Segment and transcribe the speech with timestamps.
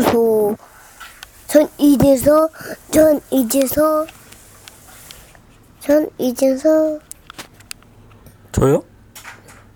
[0.00, 0.56] 주소.
[1.46, 2.48] 전 이제서,
[2.90, 4.06] 전 이제서,
[5.80, 6.98] 전 이제서,
[8.52, 8.82] 저요?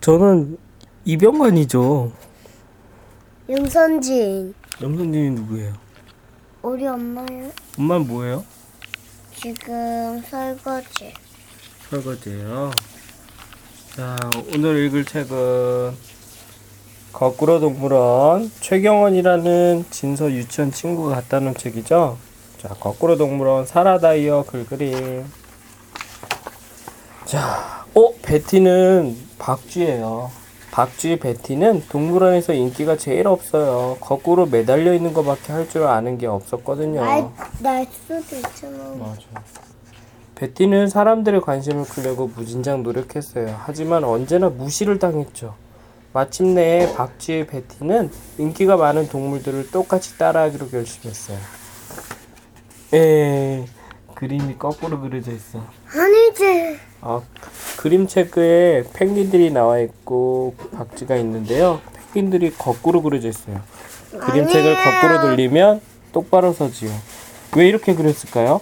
[0.00, 0.56] 저는
[1.04, 2.12] 이병관이죠.
[3.48, 4.54] 윤선진.
[4.80, 5.74] 염선님이 누구예요?
[6.62, 7.50] 우리 엄마요?
[7.78, 8.44] 엄마는 뭐예요?
[9.36, 11.12] 지금 설거지.
[11.90, 12.70] 설거지예요.
[13.94, 14.16] 자,
[14.54, 15.94] 오늘 읽을 책은
[17.14, 22.18] 거꾸로 동물원 최경원이라는 진서 유치원 친구가 갖다 놓은 책이죠.
[22.58, 25.24] 자, 거꾸로 동물원 사라다이어 글그림.
[27.24, 30.30] 자, 어, 베티는 박쥐예요.
[30.72, 33.96] 박쥐 베티는 동물원에서 인기가 제일 없어요.
[34.00, 37.00] 거꾸로 매달려 있는 것밖에 할 줄 아는 게 없었거든요.
[37.00, 37.28] 날,
[37.60, 38.92] 날 수도 있잖아.
[38.98, 39.20] 맞아.
[40.34, 43.54] 베티는 사람들의 관심을 끌려고 무진장 노력했어요.
[43.60, 45.54] 하지만 언제나 무시를 당했죠.
[46.14, 51.38] 마침내 박쥐의 베티는 인기가 많은 동물들을 똑같이 따라하기로 결심했어요.
[52.94, 53.64] 에
[54.14, 55.66] 그림이 거꾸로 그려져 있어.
[55.88, 56.78] 아니지.
[57.00, 57.20] 아,
[57.78, 61.80] 그림책에 펭귄들이 나와 있고 박쥐가 있는데요.
[62.12, 63.60] 펭귄들이 거꾸로 그려져 있어요.
[64.12, 65.00] 그림 책을 아니에요.
[65.00, 65.80] 거꾸로 돌리면
[66.12, 66.92] 똑바로 서지요.
[67.56, 68.60] 왜 이렇게 그렸을까요?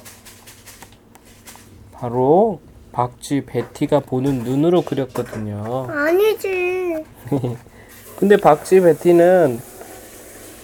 [1.93, 2.63] 바로
[2.93, 5.87] 박쥐 베티가 보는 눈으로 그렸거든요.
[5.91, 7.05] 아니지.
[8.19, 9.61] 근데 박쥐 베티는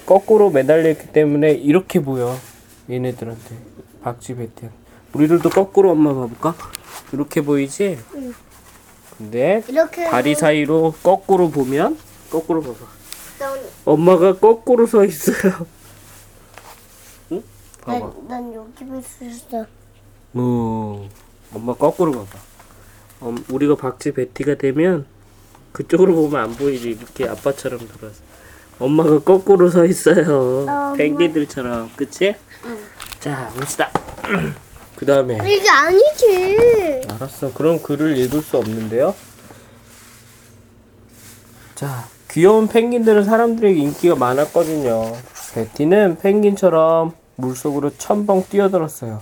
[0.07, 2.37] 거꾸로 매달려 있기 때문에 이렇게 보여.
[2.89, 3.57] 얘네들한테.
[4.03, 4.69] 박쥐 베티.
[5.15, 6.55] 우리들도 거꾸로 엄마 봐볼까?
[7.12, 7.98] 이렇게 보이지?
[8.15, 8.35] 응.
[9.17, 10.05] 근데 이렇게.
[10.05, 11.98] 다리 사이로 거꾸로 보면
[12.31, 12.77] 거꾸로 봐봐.
[13.39, 15.67] 난, 엄마가 거꾸로 서 있어요.
[17.33, 17.42] 응?
[17.83, 17.98] 봐봐.
[17.98, 19.67] 난, 난 여기 볼수 있어.
[20.35, 21.09] 어,
[21.55, 22.39] 엄마 거꾸로 봐봐.
[23.21, 25.07] 엄, 우리가 박쥐 베티가 되면
[25.73, 26.91] 그쪽으로 보면 안 보이지.
[26.91, 28.23] 이렇게 아빠처럼 돌아서.
[28.79, 30.61] 엄마가 거꾸로 서 있어요.
[30.61, 30.93] 엄마.
[30.95, 31.91] 펭귄들처럼.
[31.97, 32.35] 그치?
[32.65, 32.79] 응.
[33.21, 33.91] 자, 봅시다.
[34.97, 35.37] 그 다음에.
[35.45, 37.03] 이게 아니지.
[37.08, 37.53] 알았어.
[37.53, 39.14] 그럼 글을 읽을 수 없는데요.
[41.75, 45.17] 자, 귀여운 펭귄들은 사람들에게 인기가 많았거든요.
[45.55, 49.20] 베티는 펭귄처럼 물속으로 첨벙 뛰어들었어요.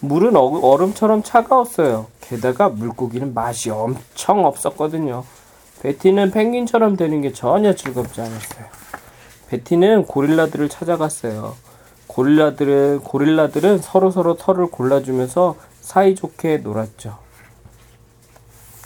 [0.00, 2.06] 물은 어- 얼음처럼 차가웠어요.
[2.20, 5.24] 게다가 물고기는 맛이 엄청 없었거든요.
[5.82, 8.66] 베티는 펭귄처럼 되는 게 전혀 즐겁지 않았어요.
[9.48, 11.54] 베티는 고릴라들을 찾아갔어요.
[12.08, 17.18] 고릴라들은 고릴라들은 서로 서로 털을 골라주면서 사이좋게 놀았죠.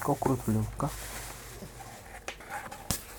[0.03, 0.91] 거꾸로 돌려볼까?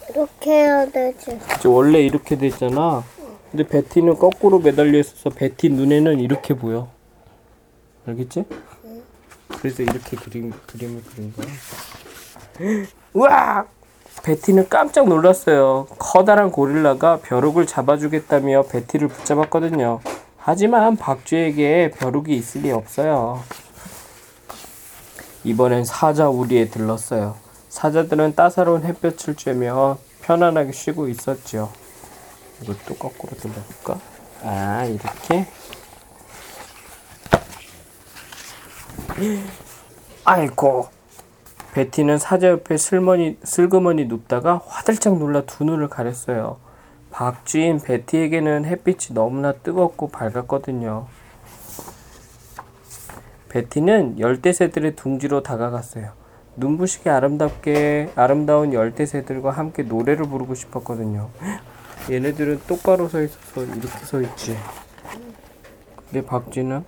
[0.09, 1.39] 이렇게 해야 되지.
[1.65, 3.03] 원래 이렇게 돼 있잖아.
[3.49, 6.89] 근데 베티는 거꾸로 매달려 있어서 베티 눈에는 이렇게 보여.
[8.05, 8.45] 알겠지?
[9.59, 11.47] 그래서 이렇게 그림 그림을 그린 거야.
[13.13, 13.65] 우와!
[14.23, 15.87] 베티는 깜짝 놀랐어요.
[15.97, 19.99] 커다란 고릴라가 벼룩을 잡아주겠다며 베티를 붙잡았거든요.
[20.37, 23.43] 하지만 박쥐에게 벼룩이 있을 리 없어요.
[25.43, 27.35] 이번엔 사자 우리에 들렀어요.
[27.69, 31.71] 사자들은 따사로운 햇볕을 쬐며 편안하게 쉬고 있었죠.
[32.61, 33.99] 이것도 거꾸로 돌려볼까?
[34.43, 35.47] 아, 이렇게.
[40.25, 40.87] 아이고.
[41.73, 46.57] 베티는 사자 옆에 슬머니, 슬그머니 눕다가 화들짝 놀라 두 눈을 가렸어요.
[47.11, 51.07] 박쥐인 베티에게는 햇빛이 너무나 뜨겁고 밝았거든요.
[53.49, 56.11] 베티는 열대새들의 둥지로 다가갔어요.
[56.57, 61.29] 눈부시게 아름답게 아름다운 열대새들과 함께 노래를 부르고 싶었거든요.
[62.09, 64.57] 얘네들은 똑바로 서 있어서 이렇게 서 있지.
[66.09, 66.83] 근데 박쥐는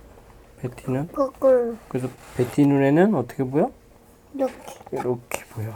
[0.68, 1.76] 베티는 거꾸로.
[1.88, 3.70] 그래서 베티 눈에는 어떻게 보여?
[4.34, 4.54] 이렇게.
[4.92, 5.74] 이렇게 보여.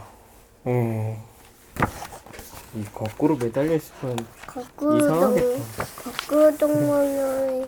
[0.66, 1.18] 예.
[2.74, 4.16] 이 거꾸로 매달려 있으면
[4.46, 5.46] 거꾸로 이상하겠다.
[5.46, 5.62] 동,
[6.28, 7.66] 거꾸로 동물원이.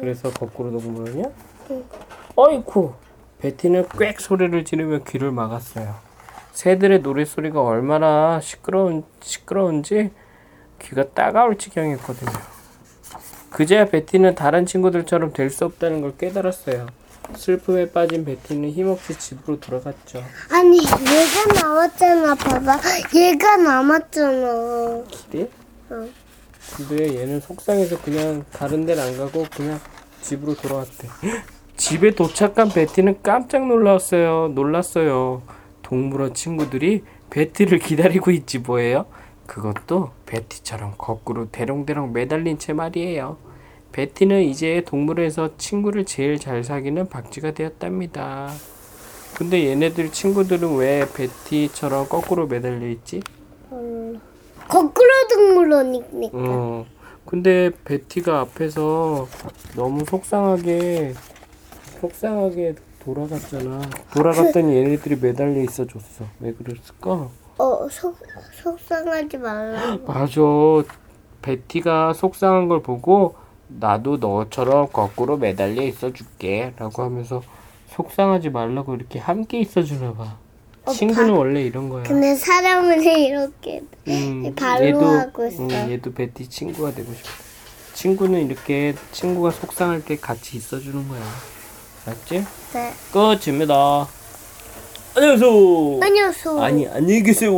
[0.00, 1.24] 그래서 거꾸로 동물원이야?
[1.70, 1.84] 응.
[2.36, 2.94] 어이쿠!
[3.40, 5.94] 베티는 꽥 소리를 지르며 귀를 막았어요.
[6.52, 10.10] 새들의 노랫소리가 얼마나 시끄러운, 시끄러운지
[10.80, 12.57] 귀가 따가울 지경이었거든요.
[13.50, 16.86] 그제야 베티는 다른 친구들처럼 될 수 없다는 걸 깨달았어요.
[17.34, 20.22] 슬픔에 빠진 베티는 힘없이 집으로 돌아갔죠.
[20.50, 22.78] 아니, 얘가 나왔잖아, 봐봐.
[23.14, 25.02] 얘가 남았잖아.
[25.30, 25.48] 그래?
[25.90, 26.12] 응.
[26.76, 29.78] 근데 얘는 속상해서 그냥 다른 데는 안 가고 그냥
[30.22, 31.08] 집으로 돌아왔대.
[31.76, 34.48] 집에 도착한 베티는 깜짝 놀랐어요.
[34.54, 35.42] 놀랐어요.
[35.82, 39.06] 동물원 친구들이 베티를 기다리고 있지 뭐예요?
[39.48, 43.38] 그것도 베티처럼 거꾸로 대롱대롱 매달린 채 말이에요.
[43.92, 48.50] 베티는 이제 동물원에서 친구를 제일 잘 사귀는 박쥐가 되었답니다.
[49.34, 53.22] 근데 얘네들 친구들은 왜 베티처럼 거꾸로 매달려 있지?
[53.72, 54.20] 음.
[54.68, 56.30] 거꾸로 동물원이니까.
[56.34, 56.86] 어.
[57.24, 59.26] 근데 베티가 앞에서
[59.74, 61.14] 너무 속상하게
[62.00, 63.80] 속상하게 돌아갔잖아.
[64.12, 66.26] 돌아갔더니 얘네들이 매달려 있어 줬어.
[66.40, 67.30] 왜 그랬을까?
[67.58, 68.16] 어, 속,
[68.62, 70.06] 속상하지 말라고.
[70.10, 70.40] 맞아.
[71.42, 73.34] 베티가 속상한 걸 보고
[73.68, 76.72] 나도 너처럼 거꾸로 매달려 있어 줄게.
[76.76, 77.42] 라고 하면서
[77.88, 80.36] 속상하지 말라고 이렇게 함께 있어 주나 봐.
[80.84, 82.02] 어, 친구는 원래 이런 거야.
[82.04, 85.62] 근데 사람은 이렇게 음, 발로 하고 있어.
[85.62, 87.28] 음, 얘도 베티 친구가 되고 싶어.
[87.94, 91.20] 친구는 이렇게 친구가 속상할 때 같이 있어 주는 거야.
[92.06, 92.44] 알았지?
[92.72, 92.92] 네.
[93.12, 94.06] 끝입니다.
[95.22, 95.98] 안녕하세요.
[96.00, 96.62] 안녕하세요.
[96.62, 97.50] 아니, 안녕히 계세요.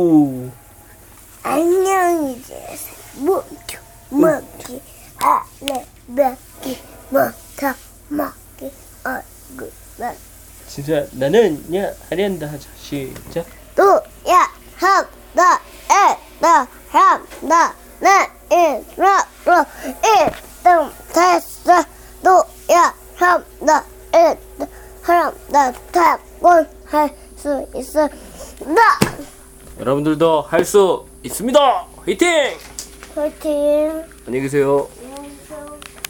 [1.43, 2.95] 안녕히 계세요.
[3.19, 3.77] 먹기,
[4.09, 4.81] 먹기,
[5.19, 6.79] 아래, 먹기,
[7.11, 7.75] 먹다,
[8.09, 8.71] 먹기,
[9.03, 10.17] 얼굴, 먹기.
[10.67, 12.67] 진짜 나는 야 하리한다 하자.
[12.79, 13.45] 시작.
[13.75, 15.61] 또야 함나
[15.91, 19.65] 에나 함나 나 일러로
[20.01, 21.85] 일등 됐어
[22.23, 23.85] 또야 함나
[24.15, 24.67] 일등
[25.03, 28.81] 함나 타곤 할 수나
[29.79, 31.59] 여러분들도 할 수 있습니다.
[32.05, 32.27] 화이팅!
[33.15, 34.87] 화이팅 안녕히 계세요.